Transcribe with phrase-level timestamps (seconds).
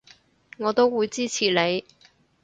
[0.57, 1.85] 我都會支持你